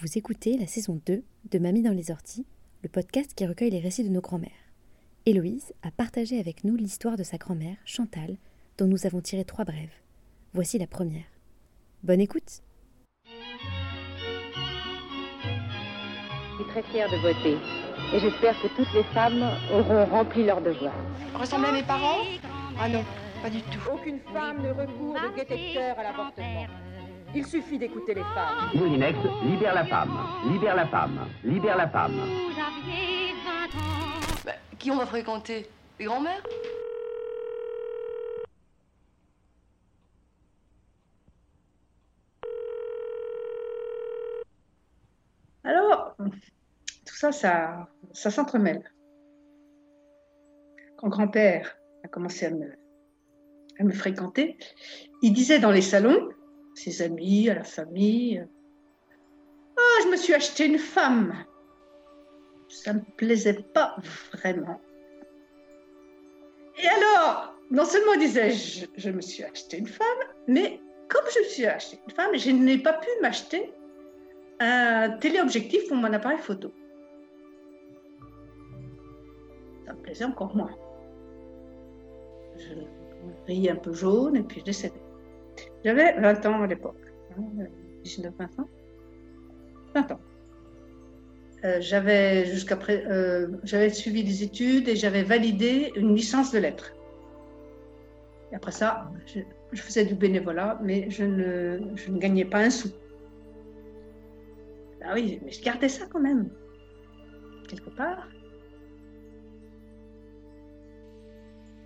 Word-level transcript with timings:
Vous 0.00 0.16
écoutez 0.16 0.56
la 0.56 0.68
saison 0.68 1.00
2 1.06 1.24
de 1.50 1.58
Mamie 1.58 1.82
dans 1.82 1.90
les 1.90 2.12
orties, 2.12 2.46
le 2.84 2.88
podcast 2.88 3.34
qui 3.34 3.44
recueille 3.44 3.72
les 3.72 3.80
récits 3.80 4.04
de 4.04 4.08
nos 4.08 4.20
grands-mères. 4.20 4.70
Héloïse 5.26 5.72
a 5.82 5.90
partagé 5.90 6.38
avec 6.38 6.62
nous 6.62 6.76
l'histoire 6.76 7.16
de 7.16 7.24
sa 7.24 7.36
grand-mère, 7.36 7.76
Chantal, 7.84 8.36
dont 8.78 8.86
nous 8.86 9.06
avons 9.06 9.20
tiré 9.20 9.44
trois 9.44 9.64
brèves. 9.64 9.90
Voici 10.54 10.78
la 10.78 10.86
première. 10.86 11.24
Bonne 12.04 12.20
écoute 12.20 12.62
Je 13.26 13.32
suis 16.62 16.70
très 16.70 16.84
fière 16.84 17.10
de 17.10 17.16
voter 17.16 17.56
et 18.14 18.20
j'espère 18.20 18.54
que 18.62 18.68
toutes 18.76 18.94
les 18.94 19.02
femmes 19.12 19.42
auront 19.72 20.04
rempli 20.06 20.44
leur 20.44 20.60
devoir. 20.60 20.94
Ressemble 21.34 21.66
à 21.66 21.72
mes 21.72 21.82
parents? 21.82 22.22
Ah 22.78 22.88
non, 22.88 23.04
pas 23.42 23.50
du 23.50 23.62
tout. 23.62 23.80
Aucune 23.92 24.20
femme 24.32 24.62
ne 24.62 24.70
recourt 24.70 25.14
de 25.14 25.34
détecteur 25.40 25.98
à 25.98 26.04
l'avortement. 26.04 26.68
Il 27.34 27.44
suffit 27.46 27.78
d'écouter 27.78 28.14
les 28.14 28.22
femmes. 28.22 28.70
Moulinex, 28.74 29.18
libère 29.44 29.74
la 29.74 29.84
femme, 29.84 30.18
libère 30.50 30.74
la 30.74 30.86
femme, 30.86 31.28
libère 31.44 31.76
la 31.76 31.88
femme. 31.88 32.18
Bah, 34.44 34.52
qui 34.78 34.90
on 34.90 34.96
va 34.96 35.04
fréquenter? 35.04 35.68
Les 35.98 36.06
grands-mères? 36.06 36.42
Alors, 45.64 46.16
tout 46.18 47.14
ça, 47.14 47.30
ça, 47.30 47.88
ça 48.12 48.30
s'entremêle. 48.30 48.90
Quand 50.96 51.08
grand-père 51.08 51.76
a 52.04 52.08
commencé 52.08 52.46
à 52.46 52.50
me, 52.50 52.72
à 53.78 53.84
me 53.84 53.92
fréquenter, 53.92 54.56
il 55.20 55.34
disait 55.34 55.58
dans 55.58 55.70
les 55.70 55.82
salons, 55.82 56.30
ses 56.78 57.02
amis, 57.02 57.50
à 57.50 57.54
la 57.54 57.64
famille, 57.64 58.46
Ah, 59.76 60.00
je 60.04 60.08
me 60.08 60.16
suis 60.16 60.34
acheté 60.34 60.66
une 60.66 60.78
femme. 60.78 61.34
Ça 62.68 62.92
ne 62.92 63.00
me 63.00 63.04
plaisait 63.16 63.62
pas 63.74 63.96
vraiment. 64.32 64.80
Et 66.82 66.88
alors, 66.88 67.54
non 67.70 67.84
seulement 67.84 68.12
il 68.14 68.20
disait 68.20 68.50
je, 68.50 68.86
je 68.96 69.10
me 69.10 69.20
suis 69.20 69.42
acheté 69.42 69.78
une 69.78 69.86
femme, 69.86 70.22
mais 70.46 70.80
comme 71.08 71.24
je 71.34 71.40
me 71.40 71.44
suis 71.44 71.66
acheté 71.66 71.98
une 72.06 72.14
femme, 72.14 72.36
je 72.36 72.50
n'ai 72.50 72.78
pas 72.78 72.94
pu 72.94 73.08
m'acheter 73.22 73.72
un 74.60 75.10
téléobjectif 75.18 75.88
pour 75.88 75.96
mon 75.96 76.12
appareil 76.12 76.38
photo. 76.38 76.72
Ça 79.86 79.92
me 79.94 80.02
plaisait 80.02 80.24
encore 80.24 80.54
moins. 80.54 80.74
Je 82.56 82.74
riais 83.46 83.70
un 83.70 83.76
peu 83.76 83.92
jaune 83.92 84.36
et 84.36 84.42
puis 84.42 84.60
je 84.60 84.64
décédais. 84.66 85.07
J'avais 85.84 86.20
20 86.20 86.46
ans 86.46 86.62
à 86.62 86.66
l'époque, 86.66 86.96
19-20 88.04 88.60
ans. 88.60 88.68
20 89.94 90.12
ans. 90.12 90.20
Euh, 91.64 91.80
j'avais 91.80 92.44
jusqu'à 92.46 92.78
euh, 92.88 93.48
j'avais 93.64 93.90
suivi 93.90 94.22
des 94.22 94.44
études 94.44 94.88
et 94.88 94.94
j'avais 94.94 95.24
validé 95.24 95.92
une 95.96 96.14
licence 96.14 96.52
de 96.52 96.58
lettres. 96.58 96.94
Et 98.52 98.54
après 98.54 98.70
ça, 98.70 99.10
je, 99.26 99.40
faisais 99.80 100.04
du 100.04 100.14
bénévolat, 100.14 100.78
mais 100.82 101.10
je 101.10 101.24
ne, 101.24 101.80
je 101.96 102.10
ne 102.10 102.18
gagnais 102.18 102.44
pas 102.44 102.60
un 102.60 102.70
sou. 102.70 102.90
Ah 105.04 105.12
oui, 105.14 105.40
mais 105.44 105.50
je 105.50 105.62
gardais 105.62 105.88
ça 105.88 106.06
quand 106.06 106.20
même, 106.20 106.48
quelque 107.68 107.90
part. 107.90 108.28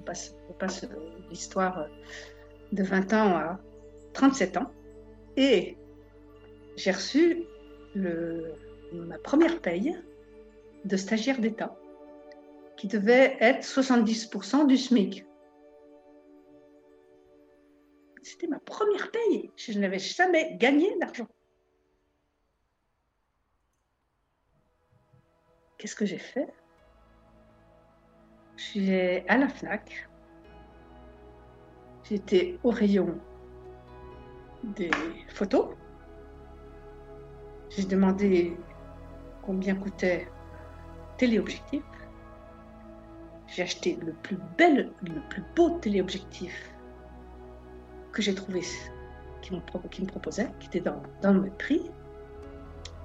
On 0.00 0.02
passe, 0.04 0.36
on 0.50 0.52
passe 0.52 0.86
l'histoire 1.30 1.86
de 2.72 2.82
20 2.82 3.12
ans 3.14 3.36
à 3.36 3.60
37 4.14 4.56
ans. 4.56 4.72
Et 5.36 5.76
j'ai 6.76 6.90
reçu 6.92 7.44
ma 7.94 9.18
première 9.18 9.60
paye 9.60 9.94
de 10.84 10.96
stagiaire 10.96 11.40
d'État, 11.40 11.76
qui 12.76 12.88
devait 12.88 13.36
être 13.40 13.64
70% 13.64 14.66
du 14.66 14.76
SMIC. 14.76 15.26
C'était 18.22 18.46
ma 18.46 18.58
première 18.58 19.10
paye. 19.10 19.52
Je 19.56 19.78
n'avais 19.78 19.98
jamais 19.98 20.56
gagné 20.56 20.96
d'argent. 20.98 21.28
Qu'est-ce 25.76 25.94
que 25.94 26.06
j'ai 26.06 26.18
fait? 26.18 26.48
Je 28.56 28.62
suis 28.62 28.94
à 29.28 29.36
la 29.36 29.48
FNAC. 29.48 30.08
J'étais 32.04 32.58
au 32.62 32.70
rayon 32.70 33.20
des 34.64 34.90
photos. 35.28 35.74
J'ai 37.70 37.84
demandé 37.84 38.56
combien 39.42 39.74
coûtait 39.74 40.28
téléobjectif. 41.18 41.82
J'ai 43.46 43.62
acheté 43.62 43.98
le 44.04 44.12
plus 44.12 44.38
bel, 44.56 44.90
le 45.02 45.20
plus 45.28 45.42
beau 45.54 45.78
téléobjectif 45.78 46.70
que 48.12 48.22
j'ai 48.22 48.34
trouvé, 48.34 48.62
qui 49.42 49.54
me, 49.54 50.06
proposait, 50.06 50.48
qui 50.60 50.68
était 50.68 50.80
dans, 50.80 51.02
dans 51.20 51.32
le 51.32 51.50
prix. 51.50 51.90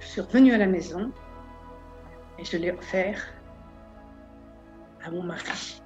Je 0.00 0.06
suis 0.06 0.20
revenue 0.20 0.52
à 0.52 0.58
la 0.58 0.66
maison 0.66 1.12
et 2.38 2.44
je 2.44 2.56
l'ai 2.56 2.72
offert 2.72 3.22
à 5.04 5.10
mon 5.10 5.22
mari. 5.22 5.82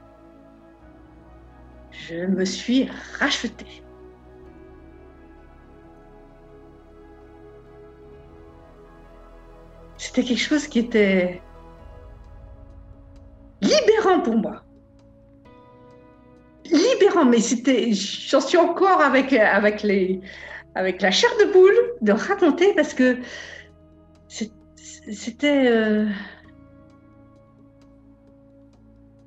Je 1.91 2.27
me 2.27 2.45
suis 2.45 2.89
rachetée. 3.19 3.83
C'était 10.19 10.31
quelque 10.31 10.49
chose 10.49 10.67
qui 10.67 10.81
était 10.81 11.41
libérant 13.61 14.19
pour 14.19 14.37
moi. 14.37 14.65
Libérant, 16.65 17.25
mais 17.25 17.39
c'était, 17.39 17.93
j'en 17.93 18.41
suis 18.41 18.59
encore 18.59 19.01
avec, 19.01 19.33
avec, 19.33 19.85
les, 19.85 20.21
avec 20.75 21.03
la 21.03 21.13
chair 21.13 21.31
de 21.39 21.53
poule 21.53 21.93
de 22.01 22.11
raconter 22.11 22.75
parce 22.75 22.95
que 22.95 23.19
c'était. 24.27 25.69
Euh, 25.71 26.09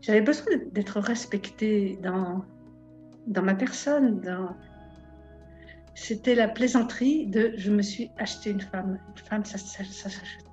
j'avais 0.02 0.20
besoin 0.20 0.58
d'être 0.74 1.00
respectée 1.00 1.98
dans, 2.04 2.44
dans 3.28 3.44
ma 3.44 3.56
personne. 3.56 4.20
Dans... 4.20 4.58
C'était 5.96 6.36
la 6.36 6.50
plaisanterie 6.50 7.28
de 7.28 7.54
je 7.56 7.72
me 7.72 7.82
suis 7.82 8.12
acheté 8.18 8.50
une 8.50 8.60
femme. 8.60 9.00
Une 9.16 9.24
femme, 9.24 9.46
ça 9.46 9.58
s'achète 9.58 10.51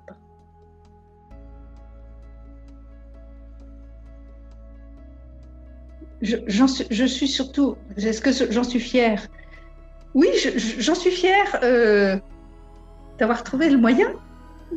Je, 6.21 7.05
suis, 7.05 7.27
surtout, 7.27 7.77
est-ce 7.95 8.21
que 8.21 8.31
j'en 8.51 8.63
suis 8.63 8.79
fière? 8.79 9.27
Oui, 10.13 10.27
j'en 10.79 10.95
suis 10.95 11.11
fière 11.11 11.59
euh, 11.63 12.17
d'avoir 13.17 13.43
trouvé 13.43 13.69
le 13.69 13.77
moyen 13.77 14.13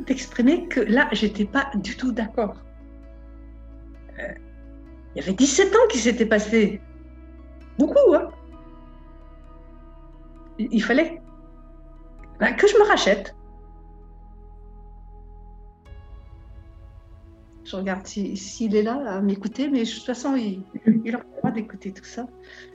d'exprimer 0.06 0.68
que 0.68 0.80
là, 0.80 1.08
j'étais 1.12 1.44
pas 1.44 1.70
du 1.74 1.96
tout 1.96 2.12
d'accord. 2.12 2.54
Euh, 4.18 4.34
il 5.14 5.20
y 5.20 5.24
avait 5.24 5.34
17 5.34 5.74
ans 5.74 5.88
qui 5.90 5.98
s'était 5.98 6.26
passé. 6.26 6.80
Beaucoup, 7.78 8.14
hein 8.14 8.30
Il 10.58 10.82
fallait 10.82 11.20
ben, 12.38 12.54
que 12.54 12.66
je 12.66 12.74
me 12.76 12.86
rachète. 12.86 13.34
Je 17.72 17.78
regarde 17.78 18.06
s'il 18.06 18.36
si, 18.36 18.68
si 18.68 18.76
est 18.76 18.82
là 18.82 19.16
à 19.16 19.22
m'écouter, 19.22 19.70
mais 19.70 19.84
de 19.84 19.90
toute 19.90 20.04
façon, 20.04 20.36
il, 20.36 20.62
mhm. 20.84 21.02
il 21.06 21.16
aura 21.16 21.24
le 21.24 21.36
droit 21.38 21.50
d'écouter 21.52 21.90
tout 21.90 22.04
ça. 22.04 22.26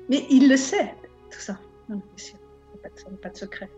Mais 0.10 0.26
il 0.32 0.50
le 0.50 0.58
sait, 0.58 0.96
tout 1.30 1.40
ça. 1.40 1.60
Non, 1.88 2.02
sûr. 2.16 2.40
Pas, 2.82 2.90
de, 2.90 3.16
pas 3.18 3.30
de 3.30 3.38
secret. 3.38 3.70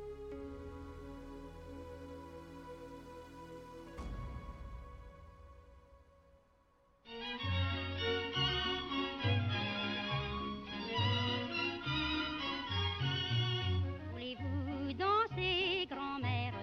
Voulez-vous 14.14 14.94
danser, 14.94 15.86
grand-mère? 15.90 16.54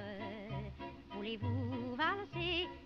Voulez-vous 1.14 1.94
valser? 1.94 2.85